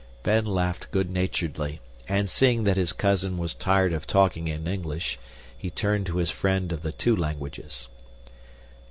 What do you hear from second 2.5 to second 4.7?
that his cousin was tired of talking in